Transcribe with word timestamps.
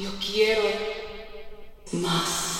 Yo 0.00 0.08
quiero 0.18 0.62
más. 1.92 2.59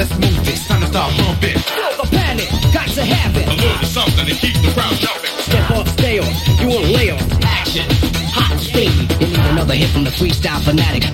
let's 0.00 0.16
move 0.16 0.48
it. 0.48 0.56
Time 0.64 0.80
to 0.80 0.88
start 0.88 1.12
pumping. 1.12 1.58
Feel 1.60 1.94
the 2.00 2.08
panic, 2.08 2.48
got 2.72 2.88
to 2.96 3.04
have 3.04 3.36
it. 3.36 3.44
A 3.44 3.52
little 3.52 3.84
something 3.84 4.24
to 4.24 4.34
keep 4.34 4.56
the 4.64 4.72
crowd 4.72 4.96
jumping. 4.96 5.34
Step 5.44 5.70
up, 5.76 5.86
stay 5.88 6.16
on. 6.16 6.32
you 6.56 6.66
want 6.72 6.84
to 6.88 6.92
lay 6.96 7.10
off. 7.12 7.20
Action, 7.44 7.84
hot 8.32 8.56
speed. 8.56 8.96
You 9.20 9.28
need 9.28 9.46
another 9.52 9.76
hit 9.76 9.90
from 9.92 10.04
the 10.04 10.10
freestyle 10.10 10.60
fanatic. 10.64 11.04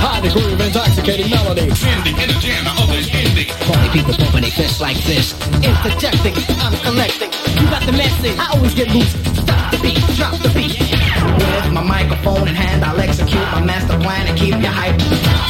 High 0.00 0.20
degree 0.24 0.48
of 0.48 0.60
intoxicating 0.60 1.28
melody. 1.28 1.68
Trending 1.76 2.16
in 2.16 2.28
the 2.32 2.38
jam, 2.40 2.64
the 2.64 2.72
others 2.80 3.08
ending. 3.12 3.48
Party 3.68 3.88
people 3.92 4.14
pumping 4.16 4.42
their 4.48 4.56
fists 4.56 4.80
like 4.80 4.96
this. 5.04 5.36
Interjecting, 5.60 6.34
I'm 6.64 6.72
collecting. 6.80 7.30
You 7.60 7.68
got 7.68 7.84
the 7.84 7.92
message, 7.92 8.36
I 8.40 8.48
always 8.56 8.74
get 8.74 8.88
loose. 8.96 9.12
Stop 9.44 9.76
the 9.76 9.78
beat, 9.84 10.00
drop 10.16 10.40
the 10.40 10.48
beat. 10.56 10.80
With 10.80 11.72
my 11.76 11.84
microphone 11.84 12.48
in 12.48 12.56
hand, 12.56 12.80
I'll 12.82 12.98
execute 12.98 13.44
my 13.52 13.60
master 13.60 13.98
plan 14.00 14.26
and 14.26 14.38
keep 14.38 14.56
you 14.56 14.72
hype. 14.72 15.41